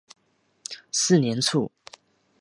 [0.91, 1.71] 四年卒。